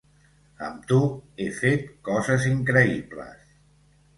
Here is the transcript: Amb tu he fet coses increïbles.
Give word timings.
Amb 0.67 0.87
tu 0.91 0.97
he 1.45 1.47
fet 1.59 1.85
coses 2.09 2.49
increïbles. 2.53 3.45